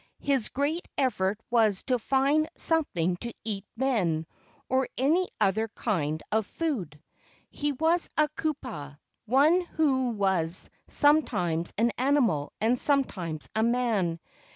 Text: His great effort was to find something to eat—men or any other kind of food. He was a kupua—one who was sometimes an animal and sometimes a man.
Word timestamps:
His 0.23 0.49
great 0.49 0.87
effort 0.97 1.39
was 1.51 1.83
to 1.83 1.99
find 1.99 2.49
something 2.57 3.17
to 3.17 3.35
eat—men 3.45 4.25
or 4.67 4.89
any 4.97 5.29
other 5.39 5.67
kind 5.67 6.23
of 6.31 6.47
food. 6.47 6.99
He 7.51 7.73
was 7.73 8.09
a 8.17 8.27
kupua—one 8.29 9.61
who 9.61 10.09
was 10.09 10.71
sometimes 10.87 11.71
an 11.77 11.91
animal 11.99 12.51
and 12.59 12.79
sometimes 12.79 13.47
a 13.55 13.61
man. 13.61 14.19